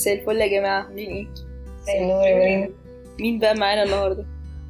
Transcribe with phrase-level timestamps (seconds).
[0.00, 0.82] مساء الفل يا جماعة.
[0.82, 1.10] عاملين
[1.88, 2.74] إيه؟ النور يا مريم
[3.20, 4.24] مين بقى معانا النهاردة؟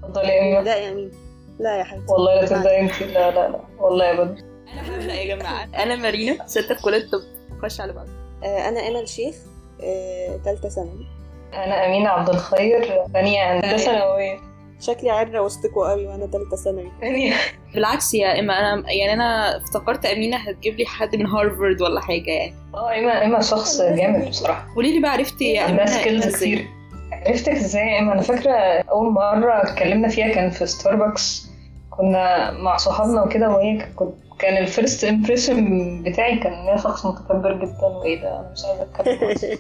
[0.05, 1.11] اتفضلي يا ايمن لا يا مين؟
[1.59, 2.13] لا يا حبيبتي.
[2.13, 3.61] والله لا تبدأي انت لا لا لا.
[3.79, 4.37] والله ابدا
[4.73, 5.65] أنا هبدأ يا جماعة.
[5.65, 7.21] أنا مارينا ستة في كلية الطب
[7.63, 8.07] خش على بعض.
[8.45, 9.35] آه أنا آمل شيخ
[9.83, 11.07] آه، تالتة ثانوي.
[11.55, 14.39] أنا أمينة عبد الخير ثانية هندسة نووية.
[14.81, 16.91] شكلي عرة وسطكوا قوي وأنا تالتة ثانوي.
[17.01, 17.35] ثانية
[17.75, 22.31] بالعكس يا إما أنا يعني أنا افتكرت أمينة هتجيب لي حد من هارفارد ولا حاجة
[22.31, 22.55] يعني.
[22.75, 24.67] آه ايمن ايمن شخص جامد بصراحة.
[24.75, 26.67] قولي لي بقى عرفتي يا عندها أمينة skills؟ كتير.
[27.13, 28.53] عرفتك إزاي؟ يا ايمن أنا فاكرة
[28.91, 31.51] أول مرة اتكلمنا فيها كان في ستاربكس
[31.91, 37.07] كنا مع صحابنا وكده وهي كنت كان ال first impression بتاعي كان إن هي شخص
[37.07, 39.19] متكبر جدا وإيه ده؟ أنا مش عايزة أتكلم.
[39.19, 39.45] خالص.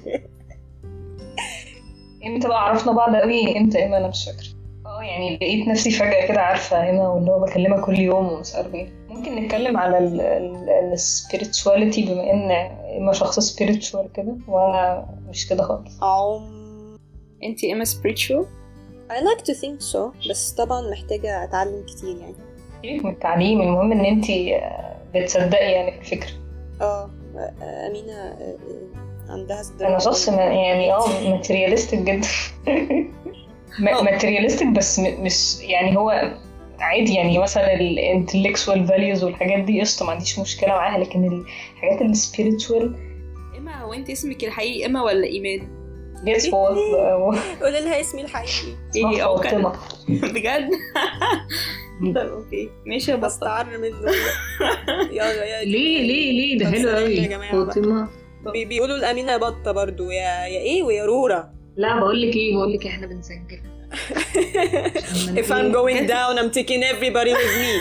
[2.26, 4.59] إمتى بقى عرفنا بعض قوي؟ إمتى ايمن أنا مش فاكرة.
[5.00, 8.74] آه يعني لقيت نفسي فجأة كده عارفة ايمن واللي هو بكلمها كل يوم ومش عارفة
[8.74, 8.88] إيه.
[9.08, 9.98] ممكن نتكلم على
[10.92, 16.02] ال spirituality بما إن ايمن شخص spiritual كده وأنا مش كده خالص.
[16.02, 16.96] عم
[17.42, 18.44] أنت إما spiritual؟
[19.10, 22.34] I like to think so بس طبعا محتاجة أتعلم كتير يعني.
[22.82, 24.60] سيبك من التعليم المهم إن أنتي
[25.14, 26.30] بتصدقي يعني في الفكرة
[26.80, 28.56] آه آه، أمينة آه،
[29.28, 32.28] آه، عندها صدر أنا شخص يعني آه materialistic جدا.
[33.78, 36.32] materialistic بس مش يعني هو
[36.78, 41.44] عادي يعني مثلا ال intellectual values والحاجات دي قشطة ما عنديش مشكلة معاها لكن
[41.76, 42.94] الحاجات ال spiritual
[43.58, 45.68] إما هو أنت اسمك الحقيقي إما ولا إيمان؟
[46.24, 46.46] guess
[47.62, 48.76] قولي لها اسمي الحقيقي.
[48.96, 49.78] إيه أو كان فاطمه
[50.34, 50.70] بجد؟
[52.14, 53.86] طب okay ماشي بستعر منه
[55.12, 57.28] يلا يا ليه ليه ليه؟ ده حلو قوي.
[57.52, 58.08] فاطمة.
[58.52, 62.72] بي- بيقولوا الأمينة بطة برضو يا يا إيه؟ ويا رورة لا بقول لك إيه بقول
[62.72, 63.60] لك إحنا بنسجل.
[65.42, 67.72] If I'm going down I'm taking everybody with me.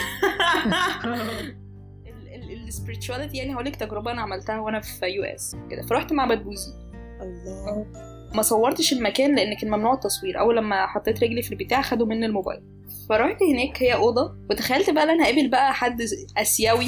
[2.68, 5.82] ال spirituality يعني هقول لك تجربة أنا عملتها وأنا في US كده.
[5.82, 6.74] فرحت معبد بوذي
[7.22, 7.86] الله.
[8.34, 10.40] ما صورتش المكان لأن كان ممنوع التصوير.
[10.40, 12.60] أول لما حطيت رجلي في البتاع خدوا مني الموبايل.
[13.08, 14.34] فرحت هناك هي أوضة.
[14.50, 16.02] وتخيلت بقى إن أنا اقابل بقى حد
[16.38, 16.86] آسيوي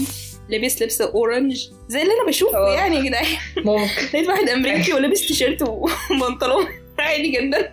[0.48, 2.74] لابس لبس orange زي اللي أنا بشوفه أوه.
[2.74, 3.26] يعني يا جدعان.
[3.56, 4.02] ممكن.
[4.12, 6.81] لقيت واحد أمريكي ولابس تيشيرت وبنطلون.
[7.02, 7.72] عادي جدا.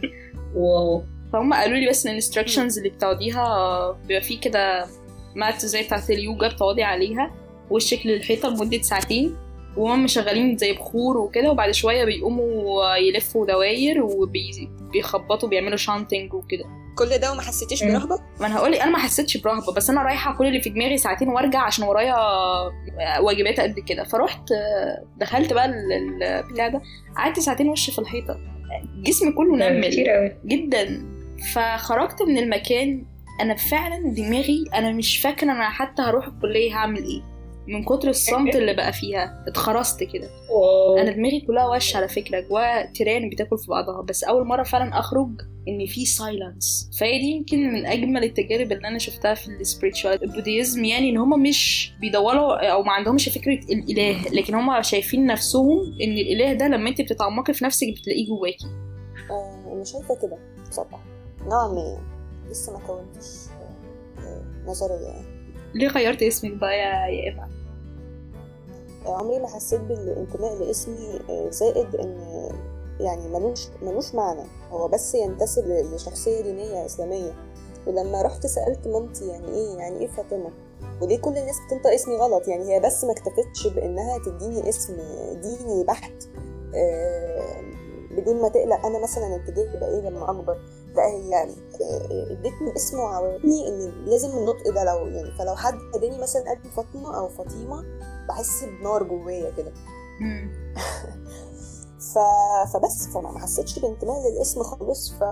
[0.56, 1.03] wow.
[1.34, 4.85] فهم قالوا لي بس ان ال instructions اللي بتاخديها بيبقى فيه كده
[5.35, 7.31] mat زي بتاعت اليوجا بتقعدي عليها
[7.69, 9.35] وشك للحيطة لمدة ساعتين
[9.78, 16.63] وهم شغالين زي بخور وكده وبعد شوية بيقوموا يلفوا دواير وبيخبطوا بيعملوا chanting وكده.
[16.97, 17.94] كل ده وما حسيتيش مم.
[17.94, 20.97] برهبة؟ ما أنا هقول أنا ما حسيتش برهبة بس أنا رايحة كل اللي في دماغي
[20.97, 22.16] ساعتين وأرجع عشان ورايا
[23.19, 24.03] واجبات قد كده.
[24.03, 24.44] فرحت
[25.17, 26.81] دخلت بقى ال- البتاع ده
[27.17, 28.40] قعدت ساعتين وش في الحيطة.
[29.03, 31.06] جسمي كله نمل كتير قوي جدا.
[31.53, 33.06] فخرجت من المكان
[33.41, 37.22] أنا فعلا دماغي أنا مش فاكرة أنا حتى هروح الكلية هعمل إيه.
[37.68, 39.44] من كتر الصمت اللي بقى فيها.
[39.47, 40.30] اتخرست كده.
[41.02, 42.40] أنا دماغي كلها وش على فكرة.
[42.40, 44.02] جواها تيران بتاكل في بعضها.
[44.02, 45.30] بس أول مرة فعلا أخرج
[45.68, 50.23] إن في silence فهي دي يمكن من أجمل التجارب اللي أنا شفتها في ال spirituality
[50.23, 50.85] ال Buddhism.
[50.86, 54.22] يعني إن هم مش بيدوروا أو ما عندهمش فكرة الإله.
[54.31, 58.68] لكن هم شايفين نفسهم إن الإله ده لما أنت بتتعمقي في نفسك بتلاقيه جواكي.
[59.31, 60.38] آه أنا شايفة كده
[60.70, 61.03] بصراحة.
[61.46, 62.00] نوعا ما.
[62.50, 63.26] لسه ما كونتش
[64.20, 65.08] آه، نظرية.
[65.08, 65.38] يعني
[65.74, 67.50] ليه غيرت اسمك بقى يا يا إيفا؟
[69.06, 72.18] آه، عمري ما حسيت بالانتماء لاسمي آه، زائد إن
[73.00, 74.44] يعني ملوش ملوش معنى.
[74.72, 77.34] هو بس ينتسب لشخصية دينية إسلامية.
[77.88, 80.50] ولما رحت سألت مامتي يعني إيه؟ يعني إيه فاطمة؟
[81.02, 84.97] وليه كل الناس بتنطق اسمي غلط؟ يعني هي بس ما اكتفتش بإنها تديني اسم
[85.41, 86.24] ديني بحت
[86.75, 87.62] آه،
[88.12, 90.58] بدون ما تقلق أنا مثلا اتجاهي يبقى إيه لما أكبر؟
[90.96, 91.44] لا هي
[92.31, 96.70] ادتني اسم وعودتني إن لازم النطق ده لو يعني فلو حد اداني مثلا قال لي
[96.70, 97.86] فاطمة أو فاطمة
[98.30, 99.74] بحس بنار جوايا كده.
[102.14, 102.18] ف...
[102.74, 105.24] فبس فما ما حسيتش بانتماء للاسم خالص ف...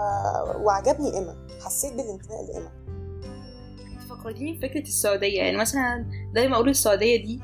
[0.55, 2.71] وعجبني ايما حسيت بالانتماء لايما
[4.09, 5.37] فكرتيني بفكرة السعودية.
[5.37, 7.41] يعني مثلا دايما أقول السعودية دي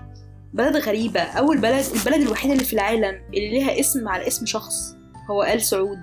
[0.53, 1.21] بلد غريبة.
[1.21, 4.95] أول بلد البلد الوحيدة اللي في العالم اللي ليها اسم على اسم شخص.
[5.29, 5.97] هو آل سعود.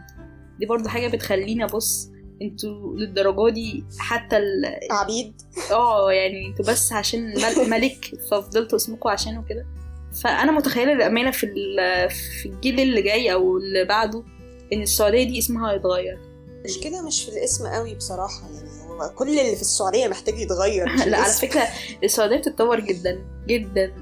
[0.58, 2.08] دي برضو حاجة بتخليني أبص
[2.42, 4.64] أنتوا للدرجة دي حتى ال...
[4.90, 5.42] عبيد.
[5.72, 9.66] آه يعني أنتوا بس عشان مل- ملك ففضلتوا اسمكم عشانه كده
[10.22, 14.24] فأنا متخيلة الأمانة في ال- في الجيل اللي جاي أو اللي بعده
[14.72, 16.18] إن السعودية دي اسمها هيتغير.
[16.64, 20.88] مش كده مش في الاسم قوي بصراحة يعني هو كل اللي في السعودية محتاج يتغير
[21.06, 21.32] لا على.
[21.32, 21.62] فكرة
[22.04, 23.92] السعودية بتتطور جدا جدا.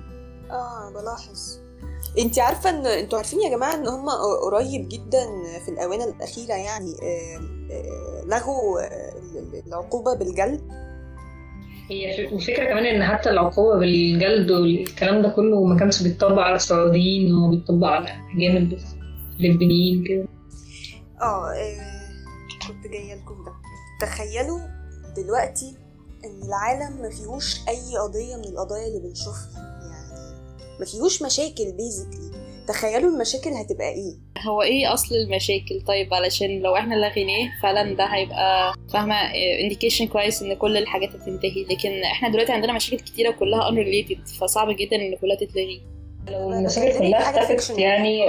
[0.50, 1.58] آه بلاحظ.
[2.18, 4.08] انت عارفة ان أنتوا عارفين يا جماعة ان هم
[4.44, 5.26] قريب جدا
[5.64, 7.40] في الآونة الأخيرة يعني آه،
[7.72, 9.12] آه، لغوا آه،
[9.66, 10.60] العقوبة بالجلد؟
[11.90, 17.34] هي الفكرة كمان إن حتى العقوبة بالجلد والكلام ده كله ما كانش بيتطبق على السعوديين
[17.34, 18.84] هو بيتطبق على أجانب بس
[19.38, 20.28] فلبينيين كده
[21.22, 21.52] آه
[22.68, 23.52] كنت جاية لكم ده.
[24.00, 24.58] تخيلوا
[25.16, 25.76] دلوقتي
[26.24, 29.77] إن العالم ما فيهوش أي قضية من القضايا اللي بنشوفها.
[30.80, 32.30] ما فيهوش مشاكل basically
[32.68, 34.14] تخيلوا المشاكل هتبقى إيه.
[34.46, 39.14] هو إيه أصل المشاكل؟ طيب علشان لو إحنا لغيناه فعلا ده هيبقى فاهمة
[39.62, 41.64] indication كويس إن كل الحاجات هتنتهي.
[41.64, 45.82] لكن إحنا دلوقتي عندنا مشاكل كتيرة كلها unrelated فصعب جدا إن كلها تتلغي.
[46.28, 47.78] لو أنا المشاكل كلها اختفت.
[47.78, 48.20] يعني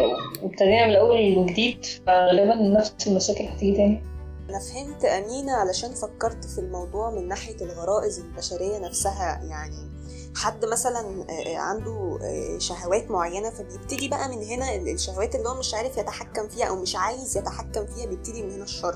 [0.44, 4.04] وابتدينا من الأول وجديد فغالبا نفس المشاكل هتيجي تاني.
[4.50, 9.99] أنا فهمت أمينة علشان فكرت في الموضوع من ناحية الغرائز البشرية نفسها يعني
[10.36, 15.60] حد مثلا آه، عنده آه، شهوات معينة فبيبتدي بقى من هنا ال- الشهوات اللي هو
[15.60, 18.96] مش عارف يتحكم فيها أو مش عايز يتحكم فيها بيبتدي من هنا الشر.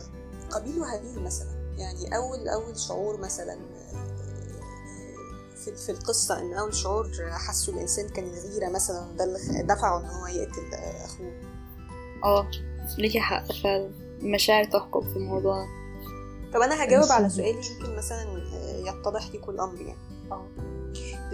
[0.51, 1.47] قابيل وهابيل مثلا.
[1.77, 4.13] يعني أول أول شعور مثلا آه،
[5.65, 10.05] في في القصة إن أول شعور حسه الإنسان كان الغيرة مثلا ده اللي دفعه إن
[10.05, 11.31] هو يقتل آه، أخوه.
[12.23, 12.47] آه
[12.97, 13.91] ليكي حق فعلا.
[14.21, 15.65] المشاعر تحكم في الموضوع.
[16.53, 17.49] طب أنا هجاوب على سؤالي
[17.79, 18.21] يمكن مثلا
[18.53, 19.97] آه، يتضح لكم الأمر يعني.
[20.31, 20.45] آه.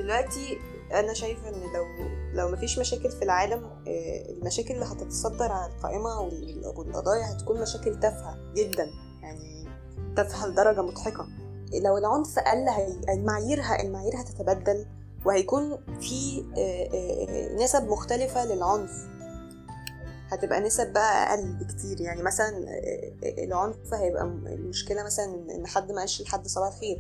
[0.02, 0.58] دلوقتي
[0.94, 1.86] أنا شايفة إن لو
[2.34, 8.00] لو مفيش مشاكل في العالم آه، المشاكل اللي هتتصدر على القائمة وال- والقضايا هتكون مشاكل
[8.00, 8.90] تافهة جدا
[9.22, 9.68] يعني
[10.16, 11.28] تافهة لدرجة مضحكة.
[11.84, 12.70] لو العنف قل.
[13.10, 14.86] المعايير المعايير هتتبدل
[15.26, 18.92] وهيكون في آه، آه، نسب مختلفة للعنف.
[20.32, 22.02] هتبقى نسب بقى أقل بكتير.
[22.02, 22.64] يعني مثلا
[23.24, 25.26] العنف هيبقى المشكلة مثلا
[25.56, 27.00] إن حد ما قالش لحد صباح الخير.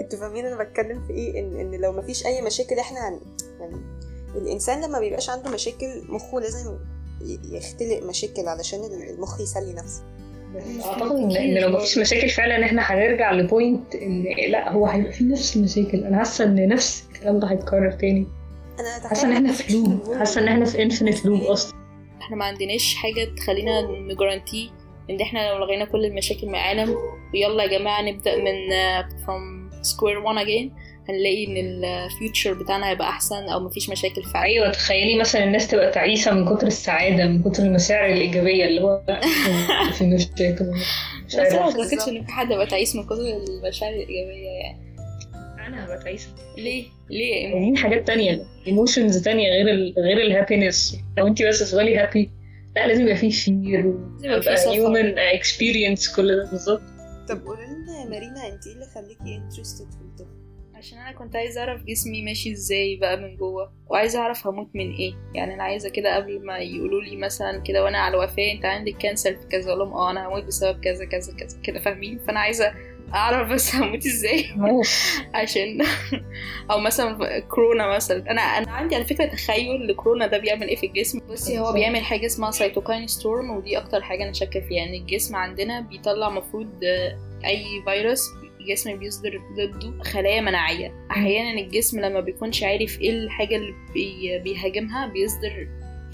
[0.00, 3.20] أنتوا فاهمين أنا بتكلم في إيه؟ ان ان لو مفيش اي مشاكل إحنا هن...
[3.60, 3.76] يعني
[4.36, 6.78] الانسان لما بيبقاش عنده مشاكل مخه لازم
[7.52, 10.02] يختلق مشاكل علشان المخ يسلي نفسه.
[10.84, 15.24] أعتقد ان إن لو مفيش مشاكل فعلا إحنا هنرجع لبوينت إن لأ هو هيبقى في
[15.24, 16.04] نفس المشاكل.
[16.04, 18.26] أنا حاسة إن نفس الكلام ده هيتكرر تاني.
[18.80, 21.78] أنا حاسة إن إحنا في loop حاسة إن إحنا في infinite loop أصلا.
[22.20, 24.70] إحنا ما عندناش حاجة تخلينا ن guarantee
[25.10, 26.96] إن إحنا لو لغينا كل المشاكل العالم
[27.34, 30.70] ويلا يا جماعة نبدأ من uh, from square one again.
[31.08, 34.44] هنلاقي إن ال future بتاعنا هيبقى أحسن أو مفيش مشاكل فعلا.
[34.44, 39.02] أيوه تخيلي مثلا الناس تبقى تعيسة من كتر السعادة من كتر المشاعر الإيجابية اللي هو
[39.98, 40.64] في مشاكل
[41.26, 44.88] مش بس أنا ما أعتقدش إن في حد بقى تعيس من كتر المشاعر الإيجابية يعني.
[45.66, 46.28] أنا هبقى تعيسه
[46.58, 51.70] ليه؟ ليه؟ عايزين حاجات تانية emotions تانية غير ال غير ال happiness لو انت بس
[51.70, 52.30] تفضلي happy
[52.76, 54.56] لا لازم يبقى فيه fear يبقى.
[54.68, 56.82] human experience كل ده بالظبط.
[57.28, 60.26] طب قولي لنا يا مارينا انت إيه اللي خليكي interested في الطب
[60.74, 64.92] عشان أنا كنت عايزة أعرف جسمي ماشي إزاي بقى من جوه وعايزة أعرف هموت من
[64.92, 65.12] إيه.
[65.34, 68.96] يعني أنا عايزة كده قبل ما يقولوا لي مثلا كده وأنا على الوفاه أنت عندك
[68.96, 72.40] cancer في كذا أقول لهم آه أنا هموت بسبب كذا كذا كذا كده فاهمين؟ فأنا
[72.40, 72.72] عايزة
[73.14, 74.44] أعرف بس هموت إزاي؟
[75.34, 75.78] عشان
[76.70, 78.30] أو مثلا كورونا مثلا.
[78.30, 81.20] أنا أنا عندي على فكرة تخيل لكورونا ده بيعمل إيه في الجسم.
[81.30, 84.84] بصي هو بيعمل حاجة اسمها cytokine storm ودي أكتر حاجة أنا شاكة فيها.
[84.84, 88.22] ان الجسم عندنا بيطلع مفروض آه، أي فيروس
[88.60, 91.06] الجسم بيصدر ضده خلايا مناعية.
[91.10, 95.68] أحيانا الجسم لما بيكونش عارف إيه الحاجة اللي بي بيهاجمها بيصدر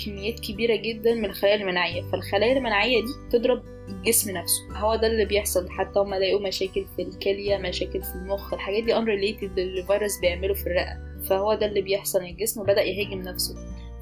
[0.05, 2.03] كميات كبيرة جدا من الخلايا المناعية.
[2.03, 4.79] فالخلايا المناعية دي تضرب الجسم نفسه.
[4.79, 5.71] هو ده اللي بيحصل.
[5.71, 10.55] حتى هما لقوا مشاكل في الكلية مشاكل في المخ الحاجات دي unrelated للي الفيروس بيعمله
[10.55, 11.21] في الرئة.
[11.29, 12.23] فهو ده اللي بيحصل.
[12.23, 13.55] الجسم بدأ يهاجم نفسه.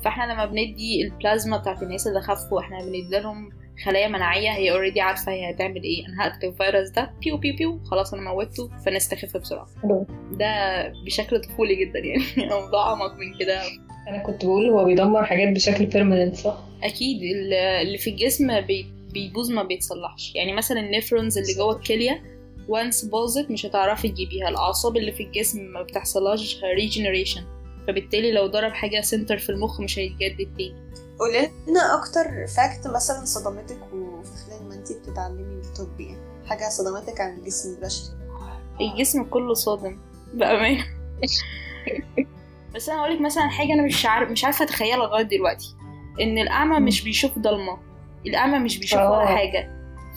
[0.05, 3.51] فاحنا لما بندي البلازما بتاعت الناس اللي خفوا إحنا بندي لهم
[3.85, 6.07] خلايا مناعية هي already عارفة هي هتعمل إيه.
[6.07, 7.13] أنا هقتل الفيروس ده.
[7.23, 7.81] بيو بيو بيو.
[7.85, 9.67] خلاص أنا موتته فنست خف بسرعة.
[9.83, 10.07] حلو.
[10.33, 10.49] ده
[11.07, 12.23] بشكل طفولي جدا يعني.
[12.61, 13.63] موضوع أعمق من كده.
[14.09, 17.23] أنا كنت بقول هو بيدمر حاجات بشكل permanent صح؟ أكيد.
[17.23, 20.35] ال- اللي في الجسم بي- بيبوظ ما بيتصلحش.
[20.35, 22.23] يعني مثلا ال nephrons اللي جوه الكلية
[22.69, 24.49] once باظت مش هتعرفي تجيبيها.
[24.49, 27.43] الأعصاب اللي في الجسم ما بتحصلهاش regeneration
[27.89, 30.75] فبالتالي لو ضرب حاجة center في المخ مش هيتجدد تاني.
[31.19, 37.21] قولي لنا أكتر fact مثلا صدمتك وفي خلال ما انت بتتعلمي الطب يعني حاجة صدمتك
[37.21, 38.09] عن الجسم البشري؟
[38.81, 39.99] الجسم كله صادم
[40.35, 40.85] بأمانة.
[42.75, 45.75] بس أنا هقولك مثلا حاجة أنا مش عارف مش عارفة أتخيلها لغاية دلوقتي.
[46.21, 47.79] إن الاعمى مش بيشوف ضلمة.
[48.27, 49.37] الاعمى مش بيشوف ولا آه.
[49.37, 49.71] حاجة.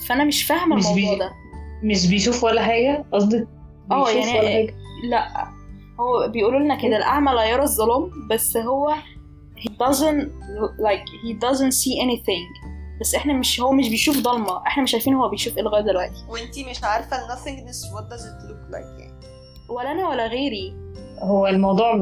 [0.08, 1.32] فأنا مش فاهمة الموضوع بي- ده.
[1.84, 3.48] مش بيشوف ولا حاجة؟ قصدك
[3.92, 4.76] آه بيشوف يعني ولا حاجة؟
[5.10, 5.48] لا.
[6.00, 8.96] هو بيقولوا لنا كده الأعمى لا يرى الظلام بس هو
[9.60, 10.28] he doesn't
[10.80, 12.66] like he doesn't see anything.
[13.02, 14.68] بس إحنا مش هو مش بيشوف ضلمة.
[14.68, 16.26] إحنا مش عارفين هو بيشوف إيه لغاية دلوقتي.
[16.30, 19.20] وانت مش عارفة ال nothingness what does it look like يعني؟
[19.70, 20.85] ولا أنا ولا غيري.
[21.20, 21.96] هو الموضوع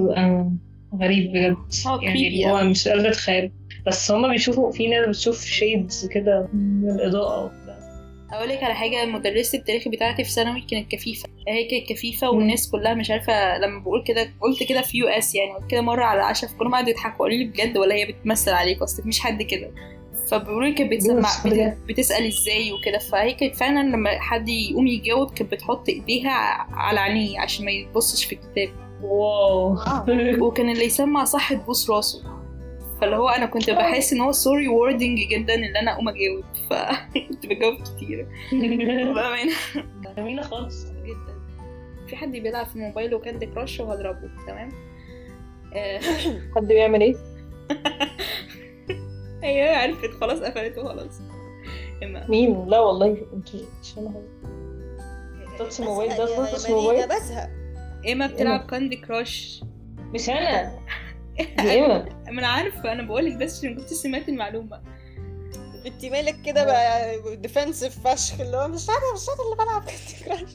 [1.01, 1.57] غريب بجد.
[1.87, 2.63] هو يعني هو.
[2.63, 3.51] مش قادرة أتخيل.
[3.87, 7.83] بس هما بيشوفوا في ناس بتشوف shades كده من الإضاءة وبتاع.
[8.45, 11.29] لك على حاجة مدرسة التاريخ بتاعتي في ثانوي كانت كفيفة.
[11.47, 15.53] هي كانت كفيفة والناس كلها مش عارفة لما بقول كده قلت كده في US يعني
[15.53, 18.81] قلت كده مرة على العشاء فكلهم قعدوا يضحكوا قالوا لي بجد ولا هي بتمثل عليك؟
[18.81, 19.71] أصل مفيش حد كده.
[20.31, 21.29] فبيقولوا لي كانت بتسمع
[21.89, 22.97] بتسأل إزاي وكده.
[22.97, 26.31] فهي كانت فعلا لما حد يقوم يجاوب كانت بتحط إيديها
[26.71, 28.82] على عينيه عشان ما يبصش في الكتاب.
[29.03, 29.77] wow.
[30.39, 32.23] وكان اللي يسمع صح تبوس راسه.
[33.01, 36.43] فاللي هو أنا كنت بحس إن هو so rewarding جدا إن أنا أقوم أجاوب.
[36.69, 38.27] فكنت بجاوب كتير.
[39.15, 39.53] بأمانة.
[40.17, 40.85] جميلة خالص.
[40.85, 41.33] جدا.
[42.07, 44.69] في حد بيلعب في موبايله كاندي كراش وهضربه تمام؟
[45.73, 45.99] آه،
[46.55, 47.15] حد بيعمل إيه؟
[49.43, 50.11] هي عرفت.
[50.21, 51.21] خلاص قفلته خلاص.
[52.03, 54.11] أنهي مين؟ لا والله أنت مش حاجة.
[55.57, 57.49] touch موبايل ده touch موبايل بزهق.
[58.11, 59.63] اما بتلعب كاندي كراش؟
[60.13, 60.79] مش أنا.
[61.61, 64.81] دي ايما ما؟ أنا عارفة أنا بقولك بس عشان كنت سمعت المعلومة.
[65.85, 70.25] انت مالك كده بقى defensive فشخ اللي هو مش أنا مش أنا اللي بلعب كاندي
[70.43, 70.53] كراش.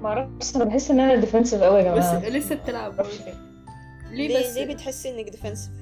[0.00, 2.28] معرفش أنا بحس إن أنا defensive قوي يا بس جماعة.
[2.28, 3.00] لسه بتلعب.
[4.10, 4.28] ليه.
[4.28, 5.72] ليه بس؟ ليه بتحسي إنك defensive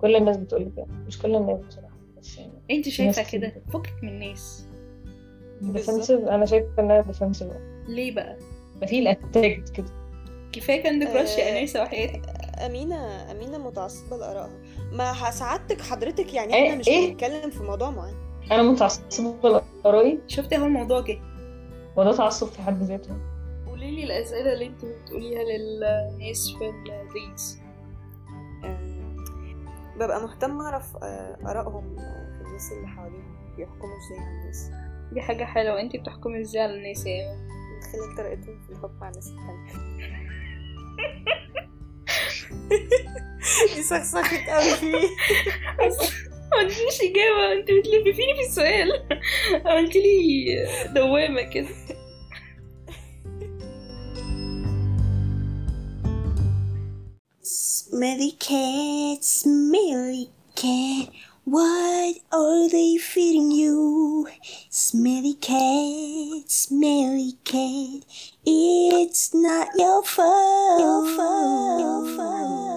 [0.00, 0.86] كل الناس بتقول كده.
[1.06, 3.22] مش كل الناس بصراحة بس يعني أنت شايفة.
[3.32, 4.66] كده؟ فكك من الناس.
[5.60, 7.48] defensive أنا شايفة ان أنا defensive
[7.88, 8.38] ليه بقى؟
[8.82, 9.86] ب feel attacked كده.
[10.52, 12.22] كفاية كاندي كراش يا آه، انسه وحياتك.
[12.66, 14.58] أمينة أمينة متعصبة لآرائها.
[14.92, 18.14] ما سعادتك حضرتك يعني إيه؟ إحنا مش إيه؟ بنتكلم في موضوع معين.
[18.52, 21.18] أنا متعصبة لآرائي؟ شفتي اهو الموضوع جه؟
[21.96, 23.16] وده تعصب في حد ذاته.
[23.66, 26.64] قولي لي الأسئلة اللي أنت بتقوليها للناس في
[28.64, 29.16] آم،
[29.96, 34.70] ببقى مهتمة أعرف آه، آرائهم آه، في الناس اللي حواليهم بيحكموا إزاي على الناس.
[35.12, 35.80] دي حاجة حلوة.
[35.80, 37.61] أنت بتحكمي إزاي على الناس يا من
[37.92, 39.32] خلال طريقتهم في الحكم على الناس
[43.76, 44.70] دي سخسخت قوي.
[44.76, 45.08] فيه
[46.52, 47.52] ما عنديش إجابة.
[47.52, 48.88] أنت بتلففيني في السؤال.
[49.66, 50.46] عملت لي
[50.94, 51.68] دوامة كده.
[57.42, 61.08] Smelly cat, smelly cat,
[61.44, 64.28] what are they feeding you?
[64.70, 68.04] Smelly cat, smelly cat,
[68.46, 70.80] it's not your fault.
[70.80, 72.71] Your fault.